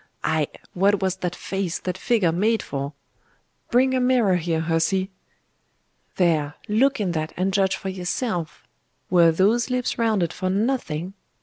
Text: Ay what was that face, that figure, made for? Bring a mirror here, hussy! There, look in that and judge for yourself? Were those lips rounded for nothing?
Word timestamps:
Ay 0.23 0.47
what 0.73 0.99
was 0.99 1.17
that 1.17 1.35
face, 1.35 1.77
that 1.77 1.95
figure, 1.95 2.31
made 2.31 2.63
for? 2.63 2.93
Bring 3.69 3.93
a 3.93 3.99
mirror 3.99 4.37
here, 4.37 4.61
hussy! 4.61 5.11
There, 6.15 6.55
look 6.67 6.99
in 6.99 7.11
that 7.11 7.33
and 7.37 7.53
judge 7.53 7.75
for 7.75 7.89
yourself? 7.89 8.63
Were 9.11 9.31
those 9.31 9.69
lips 9.69 9.99
rounded 9.99 10.33
for 10.33 10.49
nothing? 10.49 11.13